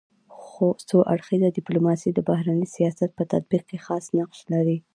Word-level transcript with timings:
څو 0.89 0.97
اړخیزه 1.13 1.47
ډيپلوماسي 1.57 2.09
د 2.13 2.19
بهرني 2.29 2.67
سیاست 2.75 3.09
په 3.17 3.23
تطبیق 3.33 3.63
کي 3.69 3.77
خاص 3.85 4.05
نقش 4.17 4.39
لري. 4.51 4.77